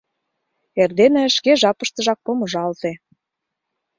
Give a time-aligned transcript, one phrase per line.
[0.81, 2.91] Эрдене шке жапыштыжак помыжалте.